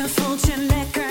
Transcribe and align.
Je 0.00 0.08
voelt 0.08 0.46
je 0.46 1.09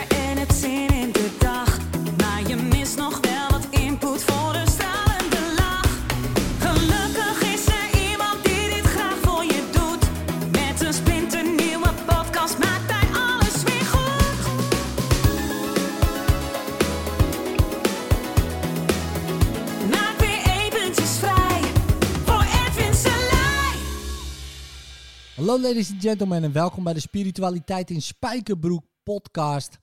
Hallo 25.50 25.64
ladies 25.64 25.92
and 25.92 26.02
gentlemen 26.02 26.44
en 26.44 26.52
welkom 26.52 26.84
bij 26.84 26.94
de 26.94 27.00
Spiritualiteit 27.00 27.90
in 27.90 28.02
Spijkerbroek 28.02 28.86
podcast. 29.04 29.80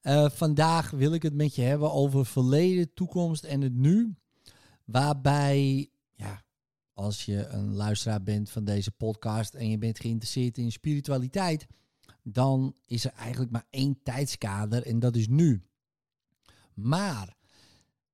Eh, 0.00 0.30
vandaag 0.30 0.90
wil 0.90 1.12
ik 1.12 1.22
het 1.22 1.34
met 1.34 1.54
je 1.54 1.62
hebben 1.62 1.92
over 1.92 2.26
verleden, 2.26 2.94
toekomst 2.94 3.44
en 3.44 3.60
het 3.60 3.74
nu. 3.74 4.14
Waarbij, 4.84 5.90
ja, 6.14 6.42
als 6.92 7.24
je 7.24 7.46
een 7.46 7.74
luisteraar 7.74 8.22
bent 8.22 8.50
van 8.50 8.64
deze 8.64 8.90
podcast 8.90 9.54
en 9.54 9.70
je 9.70 9.78
bent 9.78 10.00
geïnteresseerd 10.00 10.58
in 10.58 10.72
spiritualiteit, 10.72 11.66
dan 12.22 12.74
is 12.86 13.04
er 13.04 13.12
eigenlijk 13.12 13.52
maar 13.52 13.66
één 13.70 13.98
tijdskader 14.02 14.86
en 14.86 14.98
dat 14.98 15.16
is 15.16 15.28
nu. 15.28 15.62
Maar 16.74 17.36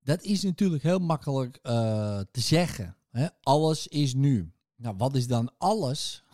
dat 0.02 0.22
is 0.22 0.42
natuurlijk 0.42 0.82
heel 0.82 0.98
makkelijk 0.98 1.58
eh, 1.62 2.20
te 2.30 2.40
zeggen. 2.40 2.96
Hè? 3.10 3.26
Alles 3.42 3.86
is 3.86 4.14
nu. 4.14 4.52
Nou, 4.78 4.96
wat 4.96 5.14
is 5.16 5.26
dan 5.26 5.52
alles? 5.58 6.24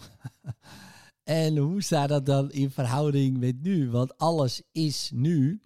en 1.23 1.57
hoe 1.57 1.83
staat 1.83 2.09
dat 2.09 2.27
dan 2.27 2.51
in 2.51 2.71
verhouding 2.71 3.39
met 3.39 3.63
nu? 3.63 3.91
Want 3.91 4.19
alles 4.19 4.63
is 4.73 5.11
nu, 5.15 5.63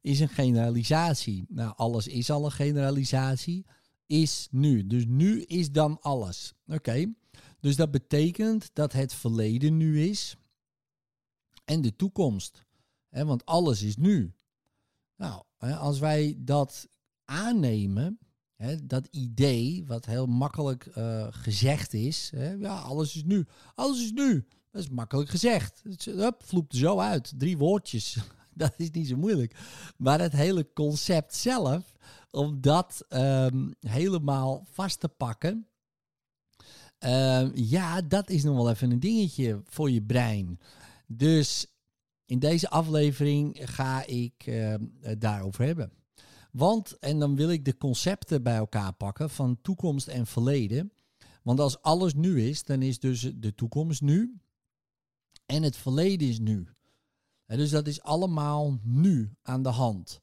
is 0.00 0.20
een 0.20 0.28
generalisatie. 0.28 1.44
Nou, 1.48 1.72
alles 1.76 2.06
is 2.06 2.30
al 2.30 2.44
een 2.44 2.50
generalisatie, 2.50 3.66
is 4.06 4.48
nu. 4.50 4.86
Dus 4.86 5.04
nu 5.06 5.42
is 5.42 5.72
dan 5.72 6.00
alles. 6.00 6.54
Oké, 6.66 7.14
dus 7.60 7.76
dat 7.76 7.90
betekent 7.90 8.70
dat 8.72 8.92
het 8.92 9.14
verleden 9.14 9.76
nu 9.76 10.02
is 10.02 10.36
en 11.64 11.80
de 11.80 11.96
toekomst. 11.96 12.66
Want 13.08 13.44
alles 13.44 13.82
is 13.82 13.96
nu. 13.96 14.34
Nou, 15.16 15.42
als 15.58 15.98
wij 15.98 16.34
dat 16.38 16.88
aannemen, 17.24 18.18
dat 18.82 19.08
idee, 19.10 19.84
wat 19.86 20.06
heel 20.06 20.26
makkelijk 20.26 20.86
eh, 20.86 21.26
gezegd 21.30 21.94
is, 21.94 22.32
ja, 22.58 22.78
alles 22.78 23.16
is 23.16 23.24
nu. 23.24 23.46
Alles 23.74 24.02
is 24.02 24.12
nu. 24.12 24.46
Dat 24.70 24.82
is 24.82 24.88
makkelijk 24.88 25.30
gezegd. 25.30 25.82
Hup, 26.04 26.42
vloept 26.44 26.74
zo 26.74 26.98
uit. 26.98 27.32
Drie 27.36 27.58
woordjes. 27.58 28.16
Dat 28.54 28.74
is 28.76 28.90
niet 28.90 29.08
zo 29.08 29.16
moeilijk. 29.16 29.56
Maar 29.96 30.20
het 30.20 30.32
hele 30.32 30.72
concept 30.72 31.34
zelf, 31.34 31.92
om 32.30 32.60
dat 32.60 33.04
ehm, 33.08 33.70
helemaal 33.80 34.66
vast 34.70 35.00
te 35.00 35.08
pakken, 35.08 35.66
ehm, 36.98 37.50
ja, 37.54 38.02
dat 38.02 38.30
is 38.30 38.42
nog 38.42 38.56
wel 38.56 38.70
even 38.70 38.90
een 38.90 39.00
dingetje 39.00 39.60
voor 39.64 39.90
je 39.90 40.02
brein. 40.02 40.60
Dus 41.06 41.66
in 42.24 42.38
deze 42.38 42.70
aflevering 42.70 43.58
ga 43.62 44.06
ik 44.06 44.42
ehm, 44.46 44.84
het 45.00 45.20
daarover 45.20 45.64
hebben. 45.64 45.92
Want, 46.50 46.98
en 46.98 47.18
dan 47.18 47.36
wil 47.36 47.50
ik 47.50 47.64
de 47.64 47.76
concepten 47.76 48.42
bij 48.42 48.56
elkaar 48.56 48.92
pakken 48.92 49.30
van 49.30 49.60
toekomst 49.60 50.08
en 50.08 50.26
verleden. 50.26 50.92
Want 51.42 51.60
als 51.60 51.82
alles 51.82 52.14
nu 52.14 52.42
is, 52.42 52.64
dan 52.64 52.82
is 52.82 52.98
dus 52.98 53.32
de 53.34 53.54
toekomst 53.54 54.02
nu. 54.02 54.40
En 55.46 55.62
het 55.62 55.76
verleden 55.76 56.28
is 56.28 56.38
nu. 56.38 56.68
Hè, 57.44 57.56
dus 57.56 57.70
dat 57.70 57.86
is 57.86 58.02
allemaal 58.02 58.78
nu 58.82 59.30
aan 59.42 59.62
de 59.62 59.68
hand. 59.68 60.20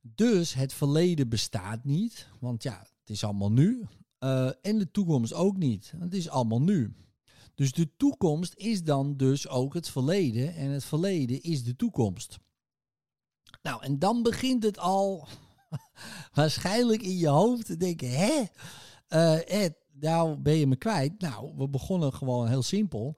Dus 0.00 0.54
het 0.54 0.72
verleden 0.72 1.28
bestaat 1.28 1.84
niet, 1.84 2.28
want 2.40 2.62
ja, 2.62 2.78
het 2.78 3.10
is 3.10 3.24
allemaal 3.24 3.52
nu. 3.52 3.86
Eh, 4.18 4.50
en 4.62 4.78
de 4.78 4.90
toekomst 4.90 5.32
ook 5.32 5.56
niet. 5.56 5.92
Het 5.98 6.14
is 6.14 6.28
allemaal 6.28 6.62
nu. 6.62 6.94
Dus 7.54 7.72
de 7.72 7.96
toekomst 7.96 8.54
is 8.54 8.84
dan 8.84 9.16
dus 9.16 9.48
ook 9.48 9.74
het 9.74 9.88
verleden 9.88 10.54
en 10.54 10.70
het 10.70 10.84
verleden 10.84 11.42
is 11.42 11.64
de 11.64 11.76
toekomst. 11.76 12.38
Nou, 13.62 13.82
en 13.82 13.98
dan 13.98 14.22
begint 14.22 14.62
het 14.62 14.78
al 14.78 15.28
waarschijnlijk 16.34 17.02
in 17.02 17.16
je 17.16 17.28
hoofd 17.28 17.66
te 17.66 17.76
denken, 17.76 18.10
hè? 18.10 18.42
Ed, 19.38 19.74
nou 19.92 20.36
ben 20.36 20.54
je 20.54 20.66
me 20.66 20.76
kwijt. 20.76 21.20
Nou, 21.20 21.52
we 21.56 21.68
begonnen 21.68 22.12
gewoon 22.12 22.48
heel 22.48 22.62
simpel. 22.62 23.16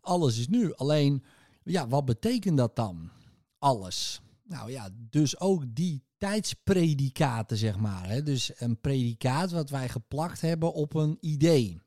Alles 0.00 0.38
is 0.38 0.48
nu. 0.48 0.74
Alleen, 0.74 1.24
ja, 1.64 1.88
wat 1.88 2.04
betekent 2.04 2.56
dat 2.56 2.76
dan? 2.76 3.10
Alles. 3.58 4.20
Nou 4.42 4.70
ja, 4.70 4.88
dus 4.94 5.40
ook 5.40 5.64
die 5.68 6.04
tijdspredicaten, 6.16 7.56
zeg 7.56 7.78
maar. 7.78 8.08
Hè? 8.08 8.22
Dus 8.22 8.52
een 8.60 8.80
predicaat 8.80 9.50
wat 9.50 9.70
wij 9.70 9.88
geplakt 9.88 10.40
hebben 10.40 10.72
op 10.72 10.94
een 10.94 11.18
idee. 11.20 11.80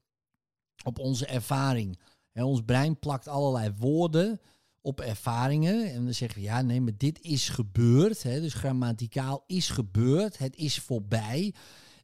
Op 0.84 1.00
onze 1.00 1.26
ervaring. 1.26 2.00
Hè, 2.32 2.44
ons 2.44 2.62
brein 2.62 3.00
plakt 3.00 3.28
allerlei 3.28 3.74
woorden 3.78 4.40
op 4.85 5.01
ervaringen. 5.01 5.91
En 5.94 6.03
dan 6.03 6.13
zeggen 6.13 6.40
we, 6.40 6.46
ja, 6.46 6.62
nee, 6.62 6.81
maar 6.81 6.97
dit 6.97 7.22
is 7.22 7.50
gebeurd. 7.50 8.23
Hè? 8.23 8.41
Dus 8.41 8.53
grammaticaal 8.53 9.44
is 9.47 9.69
gebeurd. 9.69 10.38
Het 10.38 10.56
is 10.56 10.79
voorbij. 10.79 11.53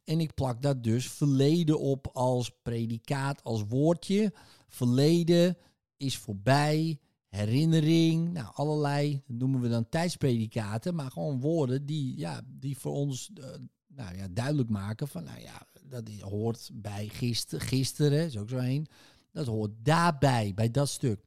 En 0.04 0.20
ik 0.20 0.34
plak 0.34 0.62
dat 0.62 0.84
dus 0.84 1.10
verleden 1.10 1.80
op 1.80 2.08
als 2.12 2.50
predicaat, 2.62 3.44
als 3.44 3.64
woordje. 3.68 4.32
Verleden 4.68 5.56
is 5.96 6.16
voorbij, 6.16 6.98
herinnering, 7.28 8.32
nou 8.32 8.50
allerlei, 8.54 9.22
noemen 9.26 9.60
we 9.60 9.68
dan 9.68 9.88
tijdspredicaten, 9.88 10.94
maar 10.94 11.10
gewoon 11.10 11.40
woorden 11.40 11.86
die, 11.86 12.18
ja, 12.18 12.40
die 12.46 12.78
voor 12.78 12.92
ons 12.92 13.30
eh, 13.34 13.44
nou 13.86 14.16
ja, 14.16 14.26
duidelijk 14.30 14.68
maken 14.68 15.08
van, 15.08 15.24
nou 15.24 15.40
ja, 15.40 15.66
dat 15.84 16.08
hoort 16.20 16.70
bij 16.72 17.08
gister, 17.08 17.60
gisteren, 17.60 18.26
is 18.26 18.36
ook 18.36 18.48
zo 18.48 18.56
een, 18.56 18.86
dat 19.32 19.46
hoort 19.46 19.72
daarbij, 19.82 20.52
bij 20.54 20.70
dat 20.70 20.88
stuk. 20.88 21.20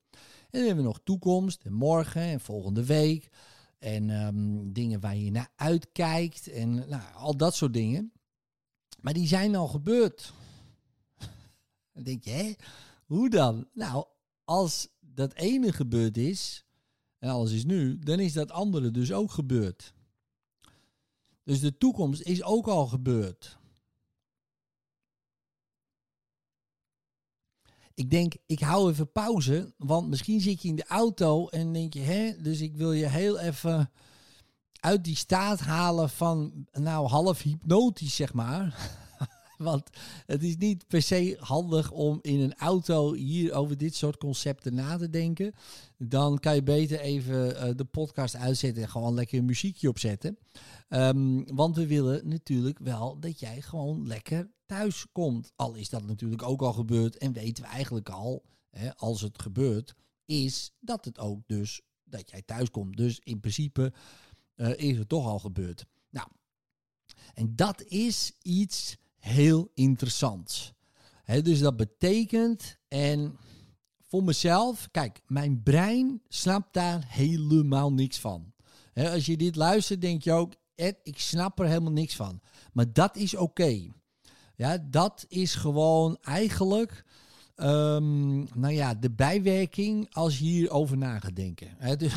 En 0.55 0.61
dan 0.61 0.69
hebben 0.69 0.85
we 0.85 0.91
nog 0.91 1.01
toekomst 1.03 1.63
en 1.63 1.73
morgen 1.73 2.21
en 2.21 2.39
volgende 2.39 2.85
week 2.85 3.29
en 3.79 4.09
ehm, 4.09 4.71
dingen 4.71 4.99
waar 4.99 5.17
je 5.17 5.31
naar 5.31 5.51
uitkijkt 5.55 6.47
en 6.47 6.73
nou, 6.73 7.01
al 7.13 7.37
dat 7.37 7.55
soort 7.55 7.73
dingen. 7.73 8.11
Maar 9.01 9.13
die 9.13 9.27
zijn 9.27 9.55
al 9.55 9.67
gebeurd. 9.67 10.33
Dan 11.93 12.03
denk 12.03 12.23
je, 12.23 12.29
hè? 12.29 12.53
Hoe 13.05 13.29
dan? 13.29 13.67
Nou, 13.73 14.05
als 14.43 14.87
dat 14.99 15.33
ene 15.33 15.71
gebeurd 15.71 16.17
is 16.17 16.65
en 17.19 17.29
alles 17.29 17.51
is 17.51 17.65
nu, 17.65 17.99
dan 17.99 18.19
is 18.19 18.33
dat 18.33 18.51
andere 18.51 18.91
dus 18.91 19.11
ook 19.11 19.31
gebeurd. 19.31 19.93
Dus 21.43 21.59
de 21.59 21.77
toekomst 21.77 22.21
is 22.21 22.43
ook 22.43 22.67
al 22.67 22.87
gebeurd. 22.87 23.57
Ik 27.95 28.09
denk, 28.09 28.33
ik 28.45 28.59
hou 28.59 28.91
even 28.91 29.11
pauze, 29.11 29.73
want 29.77 30.07
misschien 30.07 30.41
zit 30.41 30.61
je 30.61 30.67
in 30.67 30.75
de 30.75 30.85
auto 30.87 31.47
en 31.47 31.73
denk 31.73 31.93
je, 31.93 31.99
hè, 31.99 32.41
dus 32.41 32.61
ik 32.61 32.75
wil 32.75 32.91
je 32.91 33.07
heel 33.07 33.39
even 33.39 33.91
uit 34.79 35.03
die 35.03 35.15
staat 35.15 35.59
halen 35.59 36.09
van, 36.09 36.67
nou, 36.71 37.07
half 37.07 37.41
hypnotisch, 37.41 38.15
zeg 38.15 38.33
maar. 38.33 38.93
Want 39.69 39.89
het 40.25 40.43
is 40.43 40.57
niet 40.57 40.87
per 40.87 41.01
se 41.01 41.37
handig 41.39 41.91
om 41.91 42.19
in 42.21 42.39
een 42.39 42.55
auto 42.55 43.13
hier 43.13 43.53
over 43.53 43.77
dit 43.77 43.95
soort 43.95 44.17
concepten 44.17 44.73
na 44.73 44.97
te 44.97 45.09
denken. 45.09 45.53
Dan 45.97 46.39
kan 46.39 46.55
je 46.55 46.63
beter 46.63 46.99
even 46.99 47.57
eh, 47.57 47.69
de 47.75 47.85
podcast 47.85 48.35
uitzetten 48.35 48.83
en 48.83 48.89
gewoon 48.89 49.13
lekker 49.13 49.39
een 49.39 49.45
muziekje 49.45 49.89
opzetten. 49.89 50.37
Ehm, 50.89 51.43
want 51.45 51.75
we 51.75 51.87
willen 51.87 52.27
natuurlijk 52.27 52.79
wel 52.79 53.19
dat 53.19 53.39
jij 53.39 53.61
gewoon 53.61 54.07
lekker 54.07 54.49
thuis 54.65 55.05
komt. 55.11 55.51
Al 55.55 55.73
is 55.73 55.89
dat 55.89 56.05
natuurlijk 56.05 56.43
ook 56.43 56.61
al 56.61 56.73
gebeurd 56.73 57.17
en 57.17 57.33
weten 57.33 57.63
we 57.63 57.69
eigenlijk 57.69 58.09
al, 58.09 58.43
hè, 58.69 58.95
als 58.95 59.21
het 59.21 59.41
gebeurt, 59.41 59.95
is 60.25 60.71
dat 60.79 61.05
het 61.05 61.19
ook 61.19 61.41
dus 61.47 61.81
dat 62.03 62.29
jij 62.29 62.41
thuis 62.41 62.69
komt. 62.69 62.97
Dus 62.97 63.19
in 63.23 63.39
principe 63.39 63.93
eh, 64.55 64.77
is 64.77 64.97
het 64.97 65.09
toch 65.09 65.25
al 65.25 65.39
gebeurd. 65.39 65.85
Nou, 66.09 66.27
en 67.33 67.55
dat 67.55 67.83
is 67.83 68.31
iets 68.41 68.97
heel 69.25 69.71
interessants. 69.73 70.73
Hè, 71.23 71.41
dus 71.41 71.59
dat 71.59 71.77
betekent, 71.77 72.77
en 72.87 73.37
voor 74.07 74.23
mezelf, 74.23 74.87
kijk, 74.91 75.21
mijn 75.27 75.63
brein 75.63 76.21
snapt 76.27 76.73
daar 76.73 77.05
helemaal 77.07 77.93
niks 77.93 78.19
van. 78.19 78.53
Als 78.93 79.25
je 79.25 79.37
dit 79.37 79.55
luistert, 79.55 80.01
denk 80.01 80.23
je 80.23 80.31
ook, 80.31 80.53
Ed, 80.75 80.97
ik 81.03 81.19
snap 81.19 81.59
er 81.59 81.67
helemaal 81.67 81.91
niks 81.91 82.15
van. 82.15 82.41
Maar 82.73 82.93
dat 82.93 83.15
is 83.15 83.35
oké. 83.35 83.87
Ja, 84.55 84.77
dat 84.89 85.25
is 85.27 85.55
gewoon 85.55 86.17
eigenlijk, 86.21 87.03
ehm, 87.55 88.37
nou 88.37 88.73
ja, 88.73 88.93
de 88.93 89.11
bijwerking 89.11 90.13
als 90.13 90.39
je 90.39 90.45
hierover 90.45 90.97
na 90.97 91.19
gaat 91.19 91.35
denken. 91.35 91.97
Dus, 91.97 92.13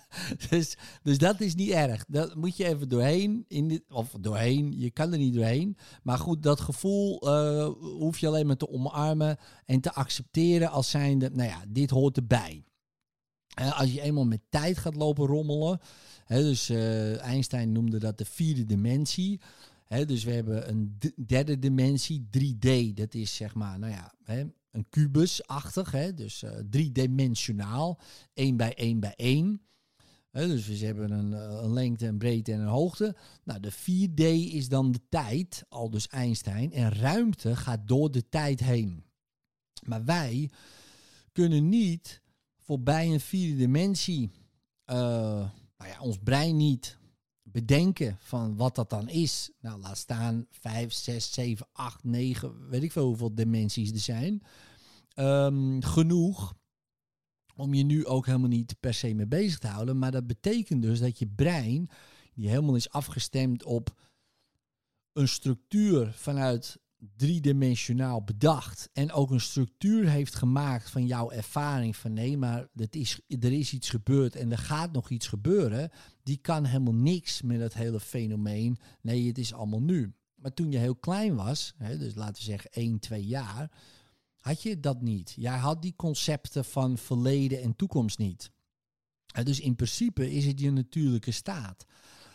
dus, 0.50 0.76
dus 1.02 1.18
dat 1.18 1.40
is 1.40 1.54
niet 1.54 1.70
erg. 1.70 2.04
Dat 2.08 2.34
moet 2.34 2.56
je 2.56 2.64
even 2.64 2.88
doorheen. 2.88 3.44
In 3.48 3.84
of 3.88 4.14
doorheen, 4.20 4.78
je 4.78 4.90
kan 4.90 5.12
er 5.12 5.18
niet 5.18 5.34
doorheen. 5.34 5.76
Maar 6.02 6.18
goed, 6.18 6.42
dat 6.42 6.60
gevoel 6.60 7.20
eh, 7.20 7.68
hoef 7.80 8.18
je 8.18 8.26
alleen 8.26 8.46
maar 8.46 8.56
te 8.56 8.70
omarmen 8.70 9.36
en 9.64 9.80
te 9.80 9.92
accepteren 9.92 10.70
als 10.70 10.90
zijnde, 10.90 11.30
nou 11.30 11.48
ja, 11.48 11.64
dit 11.68 11.90
hoort 11.90 12.16
erbij. 12.16 12.64
Als 13.54 13.92
je 13.92 14.00
eenmaal 14.00 14.26
met 14.26 14.40
tijd 14.48 14.78
gaat 14.78 14.96
lopen 14.96 15.26
rommelen. 15.26 15.80
Hè, 16.24 16.42
dus 16.42 16.68
eh, 16.68 17.20
Einstein 17.20 17.72
noemde 17.72 17.98
dat 17.98 18.18
de 18.18 18.24
vierde 18.24 18.64
dimensie. 18.64 19.40
Hè, 19.84 20.04
dus 20.04 20.24
we 20.24 20.32
hebben 20.32 20.68
een 20.68 20.98
derde 21.26 21.58
dimensie, 21.58 22.28
3D. 22.38 22.94
Dat 22.94 23.14
is 23.14 23.36
zeg 23.36 23.54
maar, 23.54 23.78
nou 23.78 23.92
ja, 23.92 24.14
een 24.70 24.86
kubusachtig. 24.88 25.90
Hè, 25.90 26.14
dus 26.14 26.42
eh, 26.42 26.50
driedimensionaal. 26.70 28.00
1 28.34 28.56
bij 28.56 28.74
1 28.74 29.00
bij 29.00 29.14
1. 29.16 29.60
Dus 30.32 30.66
we 30.66 30.86
hebben 30.86 31.10
een, 31.10 31.32
eh, 31.32 31.62
een 31.62 31.72
lengte, 31.72 32.06
een 32.06 32.18
breedte 32.18 32.52
en 32.52 32.60
een 32.60 32.66
hoogte. 32.66 33.16
Nou, 33.44 33.60
de 33.60 33.70
4D 33.70 34.20
is 34.54 34.68
dan 34.68 34.92
de 34.92 35.00
tijd, 35.08 35.64
al 35.68 35.90
dus 35.90 36.08
Einstein. 36.08 36.72
En 36.72 36.92
ruimte 36.92 37.56
gaat 37.56 37.88
door 37.88 38.10
de 38.10 38.28
tijd 38.28 38.60
heen. 38.60 39.04
Maar 39.82 40.04
wij 40.04 40.50
kunnen 41.32 41.68
niet 41.68 42.22
voorbij 42.58 43.12
een 43.12 43.20
vierde 43.20 43.56
dimensie, 43.56 44.30
eh, 44.84 44.96
nou 45.76 45.90
ja, 45.90 46.00
ons 46.00 46.18
brein 46.18 46.56
niet 46.56 46.98
bedenken 47.42 48.16
van 48.20 48.56
wat 48.56 48.74
dat 48.74 48.90
dan 48.90 49.08
is. 49.08 49.50
Nou, 49.60 49.80
laat 49.80 49.98
staan 49.98 50.46
5, 50.50 50.92
6, 50.92 51.32
7, 51.32 51.66
8, 51.72 52.04
9, 52.04 52.68
weet 52.68 52.82
ik 52.82 52.92
veel 52.92 53.06
hoeveel 53.06 53.34
dimensies 53.34 53.90
er 53.90 53.98
zijn. 53.98 54.42
Ehm, 55.14 55.80
genoeg 55.80 56.54
om 57.54 57.74
je 57.74 57.84
nu 57.84 58.06
ook 58.06 58.26
helemaal 58.26 58.48
niet 58.48 58.76
per 58.80 58.94
se 58.94 59.14
mee 59.14 59.26
bezig 59.26 59.58
te 59.58 59.66
houden. 59.66 59.98
Maar 59.98 60.10
dat 60.10 60.26
betekent 60.26 60.82
dus 60.82 61.00
dat 61.00 61.18
je 61.18 61.26
brein, 61.26 61.90
die 62.34 62.48
helemaal 62.48 62.76
is 62.76 62.90
afgestemd 62.90 63.64
op 63.64 64.00
een 65.12 65.28
structuur 65.28 66.12
vanuit 66.12 66.80
driedimensionaal 67.16 68.24
bedacht 68.24 68.90
en 68.92 69.12
ook 69.12 69.30
een 69.30 69.40
structuur 69.40 70.08
heeft 70.08 70.34
gemaakt 70.34 70.90
van 70.90 71.06
jouw 71.06 71.30
ervaring 71.30 71.96
van 71.96 72.12
nee, 72.12 72.36
maar 72.36 72.68
is, 72.90 73.20
er 73.28 73.52
is 73.52 73.72
iets 73.72 73.90
gebeurd 73.90 74.36
en 74.36 74.52
er 74.52 74.58
gaat 74.58 74.92
nog 74.92 75.10
iets 75.10 75.26
gebeuren, 75.26 75.90
die 76.22 76.36
kan 76.36 76.64
helemaal 76.64 76.94
niks 76.94 77.42
met 77.42 77.60
dat 77.60 77.74
hele 77.74 78.00
fenomeen. 78.00 78.78
Nee, 79.00 79.26
het 79.26 79.38
is 79.38 79.52
allemaal 79.52 79.82
nu. 79.82 80.14
Maar 80.34 80.52
toen 80.52 80.72
je 80.72 80.78
heel 80.78 80.96
klein 80.96 81.34
was, 81.34 81.74
hè, 81.76 81.98
dus 81.98 82.14
laten 82.14 82.34
we 82.34 82.42
zeggen 82.42 82.70
1, 82.70 82.98
2 82.98 83.26
jaar, 83.26 83.70
had 84.42 84.62
je 84.62 84.80
dat 84.80 85.00
niet. 85.00 85.32
Jij 85.36 85.56
had 85.56 85.82
die 85.82 85.94
concepten 85.96 86.64
van 86.64 86.98
verleden 86.98 87.62
en 87.62 87.76
toekomst 87.76 88.18
niet. 88.18 88.50
Dus 89.42 89.60
in 89.60 89.76
principe 89.76 90.32
is 90.32 90.46
het 90.46 90.60
je 90.60 90.70
natuurlijke 90.70 91.30
staat. 91.30 91.84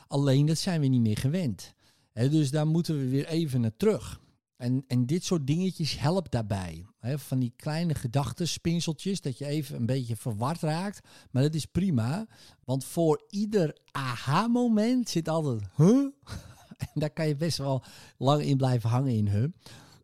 Alleen 0.07 0.45
dat 0.45 0.57
zijn 0.57 0.81
we 0.81 0.87
niet 0.87 1.01
meer 1.01 1.17
gewend. 1.17 1.73
Dus 2.13 2.51
daar 2.51 2.67
moeten 2.67 2.97
we 2.97 3.07
weer 3.07 3.27
even 3.27 3.61
naar 3.61 3.77
terug. 3.77 4.19
En, 4.55 4.83
en 4.87 5.05
dit 5.05 5.23
soort 5.23 5.47
dingetjes 5.47 5.99
helpt 5.99 6.31
daarbij. 6.31 6.85
Van 7.01 7.39
die 7.39 7.53
kleine 7.55 7.95
gedachtenspinseltjes, 7.95 9.21
dat 9.21 9.37
je 9.37 9.45
even 9.45 9.75
een 9.75 9.85
beetje 9.85 10.15
verward 10.15 10.61
raakt. 10.61 11.07
Maar 11.31 11.43
dat 11.43 11.53
is 11.53 11.65
prima, 11.65 12.27
want 12.63 12.85
voor 12.85 13.25
ieder 13.29 13.77
aha-moment 13.91 15.09
zit 15.09 15.29
altijd 15.29 15.61
huh? 15.75 16.05
En 16.93 16.99
daar 16.99 17.09
kan 17.09 17.27
je 17.27 17.35
best 17.35 17.57
wel 17.57 17.83
lang 18.17 18.41
in 18.41 18.57
blijven 18.57 18.89
hangen 18.89 19.13
in 19.13 19.27
huh. 19.27 19.47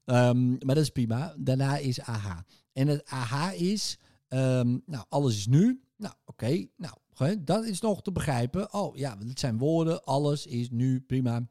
Ehm, 0.05 0.49
maar 0.49 0.75
dat 0.75 0.83
is 0.83 0.89
prima. 0.89 1.35
Daarna 1.37 1.77
is 1.77 2.01
aha. 2.01 2.45
En 2.73 2.87
het 2.87 3.05
aha 3.05 3.51
is, 3.51 3.97
ehm, 4.27 4.77
nou, 4.85 5.05
alles 5.09 5.37
is 5.37 5.47
nu. 5.47 5.81
Nou, 5.97 6.13
oké, 6.25 6.67
nou, 6.77 7.43
dat 7.43 7.65
is 7.65 7.81
nog 7.81 8.01
te 8.01 8.11
begrijpen. 8.11 8.73
Oh 8.73 8.95
ja, 8.95 9.17
het 9.17 9.39
zijn 9.39 9.57
woorden, 9.57 10.03
alles 10.03 10.45
is 10.45 10.69
nu, 10.69 11.01
prima. 11.01 11.47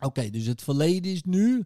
Oké, 0.00 0.30
dus 0.30 0.46
het 0.46 0.62
verleden 0.62 1.12
is 1.12 1.22
nu, 1.22 1.64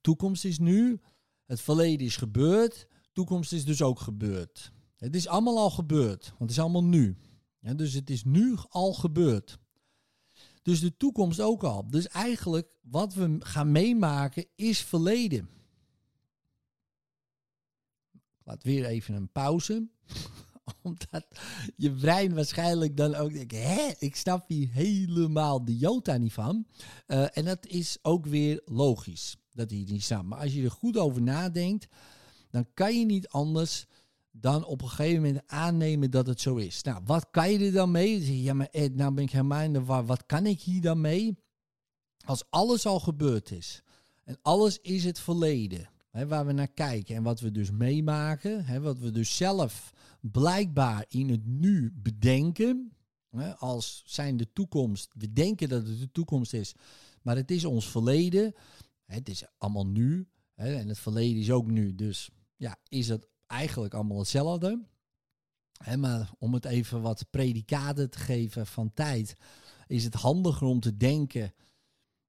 toekomst 0.00 0.44
is 0.44 0.58
nu, 0.58 1.00
het 1.44 1.60
verleden 1.60 2.06
is 2.06 2.16
gebeurd, 2.16 2.86
toekomst 3.12 3.52
is 3.52 3.64
dus 3.64 3.82
ook 3.82 4.00
gebeurd. 4.00 4.72
Het 4.96 5.14
is 5.14 5.28
allemaal 5.28 5.58
al 5.58 5.70
gebeurd, 5.70 6.24
want 6.26 6.38
het 6.38 6.50
is 6.50 6.58
allemaal 6.58 6.84
nu. 6.84 7.16
Dus 7.76 7.92
het 7.92 8.10
is 8.10 8.24
nu 8.24 8.56
al 8.68 8.92
gebeurd. 8.92 9.58
Dus 10.68 10.80
de 10.80 10.96
toekomst 10.96 11.40
ook 11.40 11.64
al. 11.64 11.90
Dus 11.90 12.08
eigenlijk 12.08 12.68
wat 12.80 13.14
we 13.14 13.36
gaan 13.38 13.72
meemaken 13.72 14.46
is 14.54 14.80
verleden. 14.80 15.48
Ik 18.12 18.20
laat 18.44 18.62
weer 18.62 18.84
even 18.84 19.14
een 19.14 19.32
pauze. 19.32 19.88
Omdat 20.82 21.26
je 21.76 21.92
brein 21.92 22.34
waarschijnlijk 22.34 22.96
dan 22.96 23.14
ook 23.14 23.32
denkt, 23.32 23.52
hè, 23.52 23.92
ik 23.98 24.16
snap 24.16 24.48
hier 24.48 24.68
helemaal 24.68 25.64
de 25.64 25.76
jota 25.76 26.16
niet 26.16 26.32
van. 26.32 26.66
Uh, 27.06 27.36
en 27.36 27.44
dat 27.44 27.66
is 27.66 27.98
ook 28.02 28.26
weer 28.26 28.62
logisch, 28.64 29.36
dat 29.52 29.70
hij 29.70 29.84
niet 29.86 30.04
snapt. 30.04 30.26
Maar 30.26 30.40
als 30.40 30.52
je 30.54 30.62
er 30.62 30.70
goed 30.70 30.96
over 30.96 31.22
nadenkt, 31.22 31.88
dan 32.50 32.66
kan 32.74 32.98
je 32.98 33.04
niet 33.04 33.28
anders 33.28 33.86
dan 34.30 34.64
op 34.64 34.82
een 34.82 34.88
gegeven 34.88 35.22
moment 35.22 35.42
aannemen 35.46 36.10
dat 36.10 36.26
het 36.26 36.40
zo 36.40 36.56
is. 36.56 36.82
Nou, 36.82 37.02
wat 37.04 37.30
kan 37.30 37.50
je 37.50 37.58
er 37.58 37.72
dan 37.72 37.90
mee? 37.90 38.42
Ja, 38.42 38.54
maar 38.54 38.68
Ed, 38.70 38.94
nou 38.94 39.14
ben 39.14 39.24
ik 39.24 39.30
helemaal 39.30 39.62
in 39.62 39.72
de. 39.72 39.84
Wat 39.84 40.26
kan 40.26 40.46
ik 40.46 40.60
hier 40.60 40.80
dan 40.80 41.00
mee? 41.00 41.36
Als 42.24 42.44
alles 42.50 42.86
al 42.86 43.00
gebeurd 43.00 43.50
is 43.50 43.82
en 44.28 44.38
alles 44.42 44.78
is 44.78 45.04
het 45.04 45.20
verleden, 45.20 45.90
hè, 46.10 46.26
waar 46.26 46.46
we 46.46 46.52
naar 46.52 46.72
kijken 46.72 47.16
en 47.16 47.22
wat 47.22 47.40
we 47.40 47.50
dus 47.50 47.70
meemaken, 47.70 48.64
hè, 48.64 48.80
wat 48.80 48.98
we 48.98 49.10
dus 49.10 49.36
zelf 49.36 49.92
blijkbaar 50.20 51.04
in 51.08 51.30
het 51.30 51.46
nu 51.46 51.92
bedenken, 51.94 52.92
hè, 53.30 53.56
als 53.56 54.02
zijn 54.06 54.36
de 54.36 54.52
toekomst, 54.52 55.12
we 55.14 55.32
denken 55.32 55.68
dat 55.68 55.86
het 55.86 55.98
de 55.98 56.10
toekomst 56.10 56.52
is, 56.52 56.74
maar 57.22 57.36
het 57.36 57.50
is 57.50 57.64
ons 57.64 57.90
verleden, 57.90 58.54
het 59.04 59.28
is 59.28 59.44
allemaal 59.58 59.86
nu 59.86 60.28
hè, 60.54 60.74
en 60.74 60.88
het 60.88 60.98
verleden 60.98 61.40
is 61.40 61.50
ook 61.50 61.66
nu, 61.66 61.94
dus 61.94 62.30
ja, 62.56 62.76
is 62.88 63.08
het 63.08 63.28
eigenlijk 63.48 63.94
allemaal 63.94 64.18
hetzelfde. 64.18 64.82
Maar 65.96 66.30
om 66.38 66.54
het 66.54 66.64
even 66.64 67.02
wat 67.02 67.30
predicaten 67.30 68.10
te 68.10 68.18
geven 68.18 68.66
van 68.66 68.92
tijd, 68.94 69.36
is 69.86 70.04
het 70.04 70.14
handiger 70.14 70.66
om 70.66 70.80
te 70.80 70.96
denken 70.96 71.52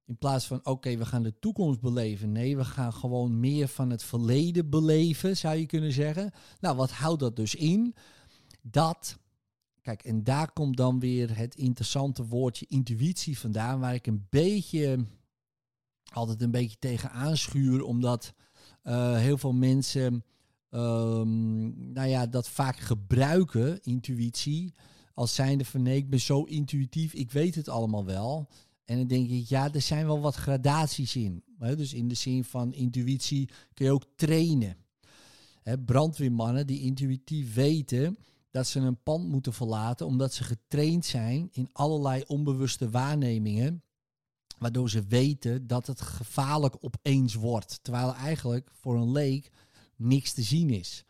in 0.10 0.18
plaats 0.18 0.46
van 0.46 0.66
oké, 0.66 0.98
we 0.98 1.06
gaan 1.06 1.24
de 1.24 1.40
toekomst 1.40 1.80
beleven. 1.80 2.32
Nee, 2.32 2.58
we 2.58 2.66
gaan 2.66 2.94
gewoon 2.94 3.40
meer 3.40 3.68
van 3.68 3.90
het 3.90 4.04
verleden 4.04 4.70
beleven, 4.70 5.38
zou 5.38 5.56
je 5.56 5.66
kunnen 5.66 5.92
zeggen. 5.92 6.32
Nou, 6.60 6.76
wat 6.76 6.92
houdt 6.92 7.20
dat 7.20 7.36
dus 7.36 7.56
in? 7.56 7.96
Dat, 8.62 9.18
kijk, 9.82 10.04
en 10.04 10.24
daar 10.24 10.52
komt 10.52 10.78
dan 10.78 11.00
weer 11.00 11.38
het 11.38 11.56
interessante 11.56 12.26
woordje 12.26 12.66
intuïtie 12.70 13.40
vandaan, 13.40 13.80
waar 13.80 13.94
ik 13.94 14.08
een 14.08 14.28
beetje, 14.30 15.06
altijd 16.14 16.42
een 16.42 16.52
beetje 16.52 16.80
tegen 16.80 17.12
aanschuur, 17.12 17.84
omdat 17.84 18.34
uh, 18.84 19.18
heel 19.18 19.38
veel 19.38 19.54
mensen 19.54 20.24
Um, 20.72 21.92
nou 21.94 22.08
ja, 22.08 22.28
dat 22.28 22.50
vaak 22.50 22.78
gebruiken, 22.78 23.82
intuïtie, 23.84 24.74
als 25.14 25.36
zijnde 25.36 25.66
van 25.66 25.82
nee, 25.82 25.98
ik 25.98 26.10
ben 26.10 26.20
zo 26.20 26.44
intuïtief, 26.44 27.14
ik 27.14 27.32
weet 27.32 27.56
het 27.56 27.70
allemaal 27.70 28.06
wel. 28.06 28.50
En 28.86 28.98
dan 28.98 29.08
denk 29.08 29.30
ik, 29.30 29.48
ja, 29.48 29.74
er 29.74 29.82
zijn 29.82 30.06
wel 30.06 30.20
wat 30.20 30.36
gradaties 30.36 31.16
in. 31.16 31.44
Dus 31.60 31.94
in 31.94 32.08
de 32.08 32.16
zin 32.16 32.44
van 32.44 32.74
intuïtie 32.74 33.50
kun 33.74 33.86
je 33.86 33.92
ook 33.92 34.06
trainen. 34.16 34.78
Brandweermannen 35.86 36.68
die 36.68 36.82
intuïtief 36.82 37.54
weten 37.54 38.18
dat 38.52 38.68
ze 38.68 38.80
een 38.80 39.04
pand 39.04 39.28
moeten 39.28 39.54
verlaten, 39.54 40.06
omdat 40.06 40.34
ze 40.34 40.44
getraind 40.44 41.06
zijn 41.06 41.50
in 41.52 41.70
allerlei 41.72 42.24
onbewuste 42.28 42.90
waarnemingen, 42.90 43.84
waardoor 44.58 44.90
ze 44.90 45.04
weten 45.04 45.68
dat 45.68 45.88
het 45.88 46.02
gevaarlijk 46.02 46.76
opeens 46.80 47.34
wordt. 47.34 47.80
Terwijl 47.82 48.16
eigenlijk 48.16 48.70
voor 48.74 48.96
een 48.96 49.12
leek 49.12 49.52
niks 50.00 50.34
te 50.34 50.42
zien 50.42 50.70
is. 50.70 51.04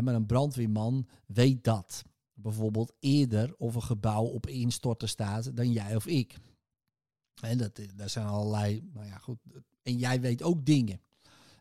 Maar 0.00 0.14
een 0.14 0.26
brandweerman 0.26 1.08
weet 1.26 1.64
dat. 1.64 2.02
Bijvoorbeeld 2.34 2.92
eerder 3.00 3.54
of 3.56 3.74
een 3.74 3.82
gebouw 3.82 4.24
op 4.24 4.46
instorten 4.46 5.08
staat 5.08 5.56
dan 5.56 5.72
jij 5.72 5.96
of 5.96 6.06
ik. 6.06 6.36
En 7.40 7.58
dat, 7.58 7.80
daar 7.94 8.10
zijn 8.10 8.26
allerlei, 8.26 8.88
nou 8.92 9.06
ja 9.06 9.18
goed. 9.18 9.38
En 9.82 9.96
jij 9.96 10.20
weet 10.20 10.42
ook 10.42 10.66
dingen. 10.66 11.00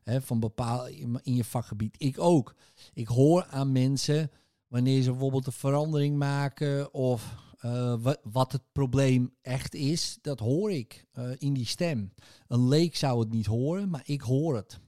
Van 0.04 0.40
bepaal 0.40 0.88
in 0.88 1.36
je 1.36 1.44
vakgebied. 1.44 1.96
Ik 1.98 2.20
ook. 2.20 2.56
Ik 2.94 3.08
hoor 3.08 3.46
aan 3.46 3.72
mensen 3.72 4.32
wanneer 4.68 5.02
ze 5.02 5.10
bijvoorbeeld 5.10 5.46
een 5.46 5.52
verandering 5.52 6.18
maken 6.18 6.94
of 6.94 7.36
uh, 7.66 8.14
wat, 8.24 8.52
het 8.52 8.72
probleem 8.72 9.34
echt 9.42 9.74
is. 9.74 10.18
Dat 10.22 10.40
hoor 10.40 10.72
ik 10.72 11.06
uh, 11.14 11.30
in 11.38 11.54
die 11.54 11.66
stem. 11.66 12.14
Een 12.48 12.68
leek 12.68 12.96
zou 12.96 13.20
het 13.20 13.32
niet 13.32 13.46
horen, 13.46 13.90
maar 13.90 14.04
ik 14.06 14.22
hoor 14.22 14.56
het. 14.56 14.80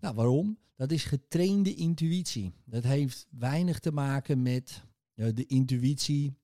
Nou, 0.00 0.14
waarom? 0.14 0.58
Dat 0.76 0.90
is 0.90 1.04
getrainde 1.04 1.74
intuïtie. 1.74 2.52
Dat 2.64 2.82
heeft 2.82 3.26
weinig 3.30 3.78
te 3.78 3.92
maken 3.92 4.42
met 4.42 4.82
uh, 5.14 5.28
de 5.34 5.46
intuïtie, 5.46 6.38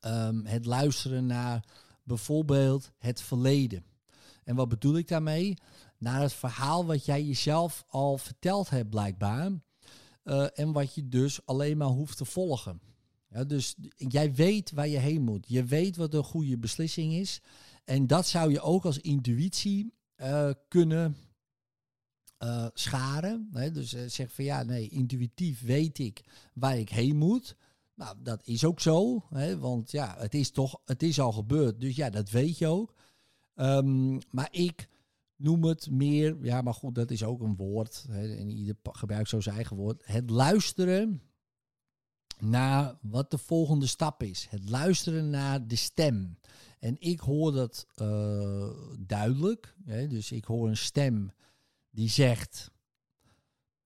um, 0.00 0.46
het 0.46 0.66
luisteren 0.66 1.26
naar 1.26 1.64
bijvoorbeeld 2.02 2.92
het 2.98 3.20
verleden. 3.20 3.84
En 4.44 4.54
wat 4.54 4.68
bedoel 4.68 4.96
ik 4.96 5.08
daarmee? 5.08 5.56
Naar 5.98 6.20
het 6.20 6.32
verhaal 6.32 6.86
wat 6.86 7.04
jij 7.04 7.24
jezelf 7.24 7.84
al 7.88 8.18
verteld 8.18 8.70
hebt, 8.70 8.90
blijkbaar. 8.90 9.50
Uh, 10.24 10.46
en 10.54 10.72
wat 10.72 10.94
je 10.94 11.08
dus 11.08 11.46
alleen 11.46 11.76
maar 11.76 11.88
hoeft 11.88 12.16
te 12.16 12.24
volgen. 12.24 12.80
Ja, 13.28 13.44
dus 13.44 13.74
jij 13.96 14.34
weet 14.34 14.70
waar 14.70 14.88
je 14.88 14.98
heen 14.98 15.22
moet. 15.22 15.48
Je 15.48 15.64
weet 15.64 15.96
wat 15.96 16.14
een 16.14 16.24
goede 16.24 16.58
beslissing 16.58 17.12
is. 17.12 17.40
En 17.84 18.06
dat 18.06 18.26
zou 18.26 18.50
je 18.50 18.60
ook 18.60 18.84
als 18.84 18.98
intuïtie 18.98 19.94
uh, 20.16 20.50
kunnen 20.68 21.16
uh, 22.38 22.66
scharen. 22.74 23.48
Hè? 23.52 23.70
Dus 23.70 23.94
uh, 23.94 24.00
zeg 24.06 24.32
van 24.32 24.44
ja, 24.44 24.62
nee, 24.62 24.88
intuïtief 24.88 25.62
weet 25.62 25.98
ik 25.98 26.24
waar 26.52 26.78
ik 26.78 26.88
heen 26.88 27.16
moet. 27.16 27.56
Nou, 27.94 28.16
dat 28.22 28.46
is 28.46 28.64
ook 28.64 28.80
zo, 28.80 29.24
hè, 29.30 29.58
want 29.58 29.90
ja, 29.90 30.14
het 30.18 30.34
is 30.34 30.50
toch, 30.50 30.80
het 30.84 31.02
is 31.02 31.20
al 31.20 31.32
gebeurd, 31.32 31.80
dus 31.80 31.96
ja, 31.96 32.10
dat 32.10 32.30
weet 32.30 32.58
je 32.58 32.66
ook. 32.66 32.94
Ehm, 33.54 34.18
maar 34.30 34.48
ik 34.50 34.88
noem 35.36 35.64
het 35.64 35.90
meer, 35.90 36.36
ja, 36.42 36.62
maar 36.62 36.74
goed, 36.74 36.94
dat 36.94 37.10
is 37.10 37.24
ook 37.24 37.40
een 37.40 37.56
woord, 37.56 38.06
hè, 38.08 38.36
en 38.36 38.50
ieder 38.50 38.76
gebruikt 38.82 39.28
zo 39.28 39.40
zijn 39.40 39.54
eigen 39.54 39.76
woord. 39.76 40.02
Het 40.04 40.30
luisteren 40.30 41.22
naar 42.38 42.94
wat 43.00 43.30
de 43.30 43.38
volgende 43.38 43.86
stap 43.86 44.22
is. 44.22 44.46
Het 44.50 44.70
luisteren 44.70 45.30
naar 45.30 45.66
de 45.66 45.76
stem. 45.76 46.38
En 46.78 46.96
ik 46.98 47.20
hoor 47.20 47.52
dat 47.52 47.86
eh, 47.94 48.70
duidelijk. 48.98 49.74
Hè? 49.84 50.06
Dus 50.06 50.32
ik 50.32 50.44
hoor 50.44 50.68
een 50.68 50.76
stem 50.76 51.32
die 51.94 52.08
zegt, 52.08 52.70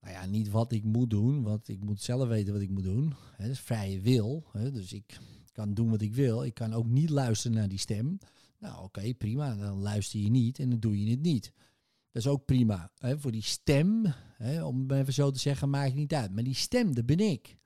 nou 0.01 0.13
ja, 0.13 0.25
niet 0.25 0.49
wat 0.49 0.71
ik 0.71 0.83
moet 0.83 1.09
doen, 1.09 1.43
want 1.43 1.67
ik 1.67 1.83
moet 1.83 2.01
zelf 2.01 2.27
weten 2.27 2.53
wat 2.53 2.61
ik 2.61 2.69
moet 2.69 2.83
doen. 2.83 3.13
Hè? 3.35 3.43
Dat 3.43 3.53
is 3.53 3.59
vrije 3.59 4.01
wil. 4.01 4.45
Dus 4.53 4.93
ik 4.93 5.19
kan 5.51 5.73
doen 5.73 5.89
wat 5.89 6.01
ik 6.01 6.13
wil. 6.13 6.43
Ik 6.43 6.53
kan 6.53 6.73
ook 6.73 6.87
niet 6.87 7.09
luisteren 7.09 7.57
naar 7.57 7.69
die 7.69 7.77
stem. 7.77 8.17
Nou, 8.59 8.83
oké, 8.83 9.13
prima. 9.13 9.55
Dan 9.55 9.81
luister 9.81 10.19
je 10.19 10.29
niet 10.29 10.59
en 10.59 10.69
dan 10.69 10.79
doe 10.79 11.03
je 11.03 11.09
het 11.09 11.21
niet. 11.21 11.53
Dat 12.11 12.23
is 12.23 12.27
ook 12.27 12.45
prima. 12.45 12.91
Voor 12.97 13.31
die 13.31 13.43
stem, 13.43 14.13
om 14.63 14.91
even 14.91 15.13
zo 15.13 15.31
te 15.31 15.39
zeggen, 15.39 15.69
maakt 15.69 15.95
niet 15.95 16.13
uit. 16.13 16.33
Maar 16.33 16.43
die 16.43 16.55
stem, 16.55 16.93
dat 16.93 17.05
ben 17.05 17.19
ik. 17.19 17.57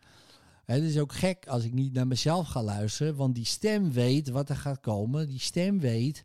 Het 0.65 0.83
is 0.83 0.97
ook 0.97 1.13
gek 1.13 1.47
als 1.47 1.63
ik 1.63 1.73
niet 1.73 1.93
naar 1.93 2.07
mezelf 2.07 2.47
ga 2.47 2.63
luisteren, 2.63 3.15
want 3.15 3.35
die 3.35 3.45
stem 3.45 3.91
weet 3.91 4.29
wat 4.29 4.49
er 4.49 4.55
gaat 4.55 4.79
komen. 4.79 5.27
Die 5.27 5.39
stem 5.39 5.79
weet 5.79 6.23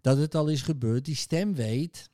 dat 0.00 0.16
het 0.16 0.34
al 0.34 0.48
is 0.48 0.62
gebeurd. 0.62 1.04
Die 1.04 1.14
stem 1.14 1.54
weet 1.54 2.10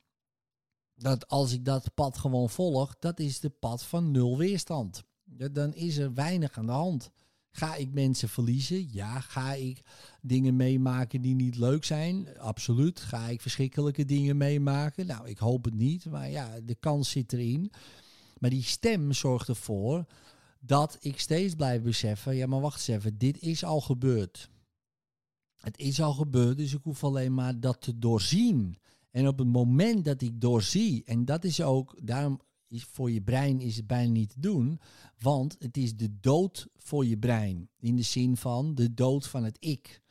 dat 1.02 1.28
als 1.28 1.52
ik 1.52 1.64
dat 1.64 1.94
pad 1.94 2.18
gewoon 2.18 2.50
volg, 2.50 2.96
dat 2.98 3.20
is 3.20 3.40
de 3.40 3.50
pad 3.50 3.82
van 3.82 4.10
nul 4.10 4.38
weerstand. 4.38 5.04
Ja, 5.36 5.48
Dan 5.48 5.74
is 5.74 5.96
er 5.96 6.14
weinig 6.14 6.58
aan 6.58 6.66
de 6.66 6.72
hand. 6.72 7.10
Ga 7.50 7.74
ik 7.74 7.92
mensen 7.92 8.28
verliezen? 8.28 8.88
Ja. 8.92 9.20
Ga 9.20 9.52
ik 9.52 9.80
dingen 10.22 10.56
meemaken 10.56 11.20
die 11.20 11.34
niet 11.34 11.56
leuk 11.56 11.84
zijn? 11.84 12.38
Absoluut. 12.38 13.00
Ga 13.00 13.28
ik 13.28 13.40
verschrikkelijke 13.40 14.04
dingen 14.04 14.36
meemaken? 14.36 15.06
Nou, 15.06 15.28
ik 15.28 15.38
hoop 15.38 15.64
het 15.64 15.74
niet, 15.74 16.04
maar 16.04 16.30
ja, 16.30 16.60
de 16.60 16.74
kans 16.74 17.10
zit 17.10 17.32
erin. 17.32 17.72
Maar 18.38 18.50
die 18.50 18.62
stem 18.62 19.12
zorgt 19.12 19.48
ervoor 19.48 20.04
dat 20.60 20.96
ik 21.00 21.20
steeds 21.20 21.54
blijf 21.54 21.82
beseffen, 21.82 22.36
ja 22.36 22.46
maar 22.46 22.60
wacht 22.60 22.88
eens 22.88 22.98
even, 22.98 23.18
dit 23.18 23.42
is 23.42 23.64
al 23.64 23.80
gebeurd. 23.80 24.50
Het 25.56 25.78
is 25.78 26.00
al 26.00 26.12
gebeurd, 26.12 26.56
dus 26.56 26.74
ik 26.74 26.80
hoef 26.82 27.04
alleen 27.04 27.34
maar 27.34 27.60
dat 27.60 27.80
te 27.80 27.98
doorzien. 27.98 28.78
En 29.10 29.28
op 29.28 29.38
het 29.38 29.48
moment 29.48 30.04
dat 30.04 30.22
ik 30.22 30.40
doorzie, 30.40 31.04
en 31.04 31.24
dat 31.24 31.44
is 31.44 31.62
ook, 31.62 31.98
daarom 32.02 32.40
is 32.68 32.84
voor 32.84 33.10
je 33.10 33.22
brein 33.22 33.60
is 33.60 33.76
het 33.76 33.86
bijna 33.86 34.12
niet 34.12 34.28
te 34.28 34.40
doen, 34.40 34.80
want 35.18 35.56
het 35.58 35.76
is 35.76 35.96
de 35.96 36.20
dood 36.20 36.68
voor 36.76 37.06
je 37.06 37.18
brein. 37.18 37.68
In 37.78 37.96
de 37.96 38.02
zin 38.02 38.36
van 38.36 38.74
de 38.74 38.94
dood 38.94 39.26
van 39.26 39.44
het 39.44 39.56
ik. 39.60 40.02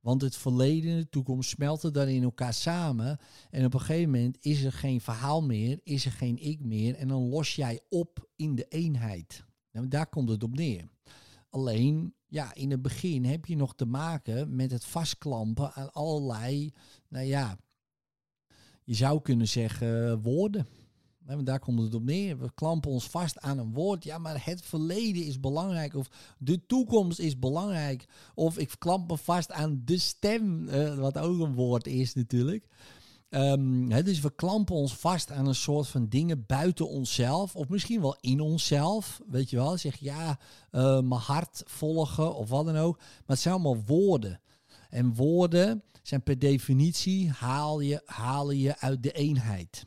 Want 0.00 0.22
het 0.22 0.36
verleden 0.36 0.90
en 0.90 0.98
de 0.98 1.08
toekomst 1.08 1.50
smelten 1.50 1.92
dan 1.92 2.08
in 2.08 2.22
elkaar 2.22 2.54
samen. 2.54 3.18
En 3.50 3.64
op 3.64 3.74
een 3.74 3.80
gegeven 3.80 4.10
moment 4.10 4.36
is 4.40 4.62
er 4.62 4.72
geen 4.72 5.00
verhaal 5.00 5.42
meer, 5.42 5.80
is 5.82 6.04
er 6.04 6.12
geen 6.12 6.38
ik 6.38 6.64
meer. 6.64 6.94
En 6.94 7.08
dan 7.08 7.28
los 7.28 7.54
jij 7.54 7.80
op 7.88 8.28
in 8.36 8.54
de 8.54 8.64
eenheid. 8.68 9.44
Nou, 9.72 9.88
daar 9.88 10.06
komt 10.06 10.28
het 10.28 10.42
op 10.42 10.54
neer. 10.54 10.88
Alleen, 11.50 12.14
ja, 12.26 12.54
in 12.54 12.70
het 12.70 12.82
begin 12.82 13.24
heb 13.24 13.44
je 13.44 13.56
nog 13.56 13.74
te 13.74 13.86
maken 13.86 14.56
met 14.56 14.70
het 14.70 14.84
vastklampen 14.84 15.72
aan 15.72 15.92
allerlei, 15.92 16.72
nou 17.08 17.26
ja, 17.26 17.58
je 18.86 18.94
zou 18.94 19.20
kunnen 19.20 19.48
zeggen 19.48 20.22
woorden. 20.22 20.66
Nee, 21.26 21.36
maar 21.36 21.44
daar 21.44 21.58
komt 21.58 21.80
het 21.80 21.94
op 21.94 22.04
neer. 22.04 22.38
We 22.38 22.50
klampen 22.54 22.90
ons 22.90 23.08
vast 23.08 23.40
aan 23.40 23.58
een 23.58 23.72
woord. 23.72 24.04
Ja, 24.04 24.18
maar 24.18 24.44
het 24.44 24.62
verleden 24.62 25.24
is 25.24 25.40
belangrijk. 25.40 25.94
Of 25.94 26.08
de 26.38 26.66
toekomst 26.66 27.18
is 27.18 27.38
belangrijk. 27.38 28.04
Of 28.34 28.58
ik 28.58 28.74
klamp 28.78 29.10
me 29.10 29.16
vast 29.16 29.52
aan 29.52 29.82
de 29.84 29.98
stem. 29.98 30.68
eh, 30.68 30.98
wat 30.98 31.18
ook 31.18 31.40
een 31.40 31.54
woord 31.54 31.86
is 31.86 32.14
natuurlijk. 32.14 32.66
Ehm, 33.28 33.90
hè, 33.90 34.02
dus 34.02 34.20
we 34.20 34.34
klampen 34.34 34.74
ons 34.74 34.96
vast 34.96 35.30
aan 35.30 35.46
een 35.46 35.54
soort 35.54 35.88
van 35.88 36.08
dingen 36.08 36.44
buiten 36.46 36.88
onszelf. 36.88 37.56
Of 37.56 37.68
misschien 37.68 38.00
wel 38.00 38.16
in 38.20 38.40
onszelf. 38.40 39.20
Weet 39.28 39.50
je 39.50 39.56
wel. 39.56 39.76
Zeg 39.78 39.96
ja, 39.96 40.38
eh, 40.70 41.00
mijn 41.00 41.20
hart 41.20 41.62
volgen 41.64 42.34
of 42.34 42.48
wat 42.48 42.66
dan 42.66 42.76
ook. 42.76 42.96
Maar 42.98 43.06
het 43.26 43.38
zijn 43.38 43.54
allemaal 43.54 43.82
woorden. 43.86 44.40
En 44.90 45.14
woorden 45.14 45.82
zijn 46.06 46.22
per 46.22 46.38
definitie 46.38 47.30
haal 47.30 47.80
je, 47.80 48.02
halen 48.04 48.58
je 48.58 48.78
uit 48.78 49.02
de 49.02 49.12
eenheid. 49.12 49.86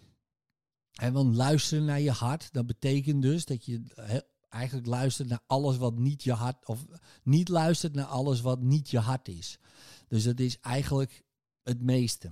En 0.91 1.13
want 1.13 1.35
luisteren 1.35 1.85
naar 1.85 1.99
je 1.99 2.11
hart, 2.11 2.53
dat 2.53 2.65
betekent 2.65 3.21
dus 3.21 3.45
dat 3.45 3.65
je 3.65 3.81
eigenlijk 4.49 4.87
luistert 4.87 5.27
naar 5.27 5.43
alles 5.47 5.77
wat 5.77 5.97
niet 5.97 6.23
je 6.23 6.33
hart, 6.33 6.65
of 6.65 6.85
niet 7.23 7.49
luistert 7.49 7.93
naar 7.93 8.05
alles 8.05 8.41
wat 8.41 8.61
niet 8.61 8.89
je 8.89 8.99
hart 8.99 9.27
is. 9.27 9.59
Dus 10.07 10.23
dat 10.23 10.39
is 10.39 10.59
eigenlijk 10.59 11.23
het 11.63 11.81
meeste. 11.81 12.31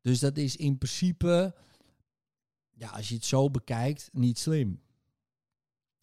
Dus 0.00 0.18
dat 0.18 0.36
is 0.36 0.56
in 0.56 0.78
principe, 0.78 1.54
ja, 2.70 2.88
als 2.88 3.08
je 3.08 3.14
het 3.14 3.24
zo 3.24 3.50
bekijkt, 3.50 4.08
niet 4.12 4.38
slim. 4.38 4.82